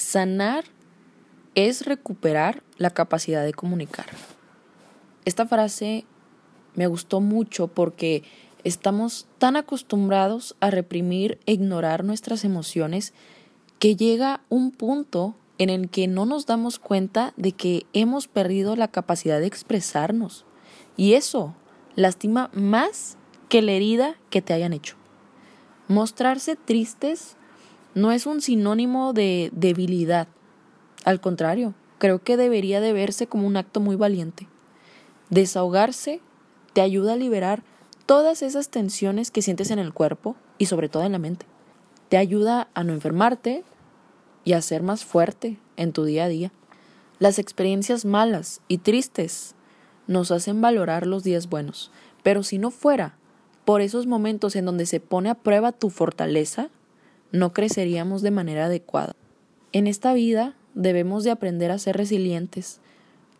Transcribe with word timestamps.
Sanar 0.00 0.64
es 1.54 1.84
recuperar 1.84 2.62
la 2.78 2.88
capacidad 2.88 3.44
de 3.44 3.52
comunicar. 3.52 4.06
Esta 5.26 5.46
frase 5.46 6.06
me 6.74 6.86
gustó 6.86 7.20
mucho 7.20 7.68
porque 7.68 8.22
estamos 8.64 9.28
tan 9.36 9.56
acostumbrados 9.56 10.56
a 10.58 10.70
reprimir 10.70 11.38
e 11.44 11.52
ignorar 11.52 12.02
nuestras 12.02 12.46
emociones 12.46 13.12
que 13.78 13.94
llega 13.94 14.40
un 14.48 14.70
punto 14.70 15.36
en 15.58 15.68
el 15.68 15.90
que 15.90 16.08
no 16.08 16.24
nos 16.24 16.46
damos 16.46 16.78
cuenta 16.78 17.34
de 17.36 17.52
que 17.52 17.84
hemos 17.92 18.26
perdido 18.26 18.76
la 18.76 18.88
capacidad 18.88 19.38
de 19.38 19.48
expresarnos. 19.48 20.46
Y 20.96 21.12
eso 21.12 21.54
lastima 21.94 22.48
más 22.54 23.18
que 23.50 23.60
la 23.60 23.72
herida 23.72 24.16
que 24.30 24.40
te 24.40 24.54
hayan 24.54 24.72
hecho. 24.72 24.96
Mostrarse 25.88 26.56
tristes 26.56 27.36
no 27.94 28.12
es 28.12 28.26
un 28.26 28.40
sinónimo 28.40 29.12
de 29.12 29.50
debilidad. 29.52 30.28
Al 31.04 31.20
contrario, 31.20 31.74
creo 31.98 32.22
que 32.22 32.36
debería 32.36 32.80
de 32.80 32.92
verse 32.92 33.26
como 33.26 33.46
un 33.46 33.56
acto 33.56 33.80
muy 33.80 33.96
valiente. 33.96 34.46
Desahogarse 35.28 36.20
te 36.72 36.80
ayuda 36.80 37.14
a 37.14 37.16
liberar 37.16 37.62
todas 38.06 38.42
esas 38.42 38.70
tensiones 38.70 39.30
que 39.30 39.42
sientes 39.42 39.70
en 39.70 39.78
el 39.78 39.92
cuerpo 39.92 40.36
y 40.58 40.66
sobre 40.66 40.88
todo 40.88 41.04
en 41.04 41.12
la 41.12 41.18
mente. 41.18 41.46
Te 42.08 42.16
ayuda 42.16 42.68
a 42.74 42.84
no 42.84 42.92
enfermarte 42.92 43.64
y 44.44 44.52
a 44.52 44.62
ser 44.62 44.82
más 44.82 45.04
fuerte 45.04 45.58
en 45.76 45.92
tu 45.92 46.04
día 46.04 46.24
a 46.24 46.28
día. 46.28 46.52
Las 47.18 47.38
experiencias 47.38 48.04
malas 48.04 48.62
y 48.66 48.78
tristes 48.78 49.54
nos 50.06 50.30
hacen 50.30 50.60
valorar 50.60 51.06
los 51.06 51.22
días 51.22 51.48
buenos, 51.48 51.92
pero 52.22 52.42
si 52.42 52.58
no 52.58 52.70
fuera 52.70 53.16
por 53.64 53.80
esos 53.80 54.06
momentos 54.06 54.56
en 54.56 54.64
donde 54.64 54.86
se 54.86 55.00
pone 55.00 55.30
a 55.30 55.34
prueba 55.34 55.70
tu 55.70 55.90
fortaleza, 55.90 56.70
no 57.32 57.52
creceríamos 57.52 58.22
de 58.22 58.30
manera 58.30 58.66
adecuada. 58.66 59.14
En 59.72 59.86
esta 59.86 60.12
vida 60.12 60.54
debemos 60.74 61.24
de 61.24 61.30
aprender 61.30 61.70
a 61.70 61.78
ser 61.78 61.96
resilientes, 61.96 62.80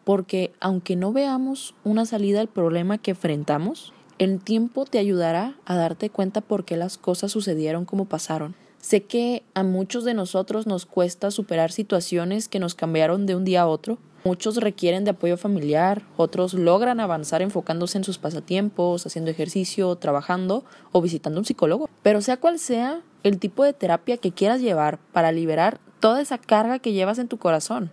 porque 0.05 0.52
aunque 0.60 0.97
no 0.97 1.12
veamos 1.12 1.74
una 1.84 2.06
salida 2.06 2.41
al 2.41 2.48
problema 2.48 2.98
que 2.98 3.12
enfrentamos, 3.12 3.92
el 4.19 4.38
tiempo 4.41 4.84
te 4.84 4.98
ayudará 4.98 5.56
a 5.64 5.77
darte 5.77 6.10
cuenta 6.10 6.41
por 6.41 6.64
qué 6.64 6.77
las 6.77 6.98
cosas 6.98 7.32
sucedieron 7.32 7.84
como 7.84 8.05
pasaron. 8.05 8.55
Sé 8.80 9.02
que 9.02 9.42
a 9.55 9.62
muchos 9.62 10.04
de 10.04 10.14
nosotros 10.14 10.66
nos 10.66 10.86
cuesta 10.86 11.30
superar 11.30 11.70
situaciones 11.72 12.48
que 12.48 12.58
nos 12.58 12.75
cambiaron 12.75 13.27
de 13.27 13.34
un 13.34 13.44
día 13.44 13.62
a 13.62 13.66
otro. 13.66 13.98
Muchos 14.25 14.56
requieren 14.56 15.04
de 15.04 15.10
apoyo 15.10 15.36
familiar, 15.36 16.02
otros 16.16 16.54
logran 16.54 17.00
avanzar 17.00 17.41
enfocándose 17.41 17.98
en 17.98 18.04
sus 18.04 18.19
pasatiempos, 18.19 19.06
haciendo 19.06 19.30
ejercicio, 19.30 19.97
trabajando 19.97 20.64
o 20.92 21.00
visitando 21.00 21.41
un 21.41 21.47
psicólogo. 21.47 21.88
Pero 22.02 22.20
sea 22.20 22.38
cual 22.38 22.58
sea 22.58 23.00
el 23.22 23.38
tipo 23.38 23.64
de 23.64 23.72
terapia 23.72 24.16
que 24.16 24.32
quieras 24.32 24.60
llevar 24.60 24.98
para 25.12 25.32
liberar 25.32 25.80
toda 26.00 26.20
esa 26.20 26.38
carga 26.38 26.78
que 26.78 26.92
llevas 26.92 27.18
en 27.18 27.28
tu 27.28 27.38
corazón, 27.38 27.90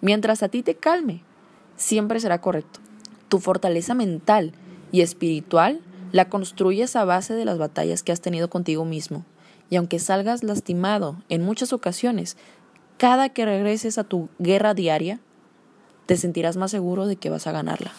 mientras 0.00 0.42
a 0.42 0.48
ti 0.48 0.62
te 0.62 0.74
calme, 0.74 1.22
siempre 1.76 2.20
será 2.20 2.40
correcto. 2.40 2.80
Tu 3.28 3.38
fortaleza 3.40 3.94
mental 3.94 4.52
y 4.92 5.02
espiritual 5.02 5.80
la 6.12 6.28
construyes 6.28 6.94
a 6.96 7.04
base 7.04 7.34
de 7.34 7.44
las 7.44 7.58
batallas 7.58 8.02
que 8.02 8.12
has 8.12 8.20
tenido 8.20 8.48
contigo 8.48 8.84
mismo. 8.84 9.24
Y 9.70 9.76
aunque 9.76 9.98
salgas 9.98 10.44
lastimado 10.44 11.16
en 11.28 11.42
muchas 11.42 11.72
ocasiones, 11.72 12.36
cada 12.98 13.28
que 13.30 13.44
regreses 13.44 13.98
a 13.98 14.04
tu 14.04 14.28
guerra 14.38 14.74
diaria, 14.74 15.20
te 16.06 16.16
sentirás 16.16 16.56
más 16.56 16.70
seguro 16.70 17.06
de 17.06 17.16
que 17.16 17.30
vas 17.30 17.46
a 17.46 17.52
ganarla. 17.52 17.90